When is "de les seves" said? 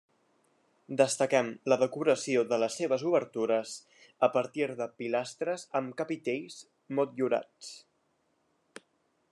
2.53-3.03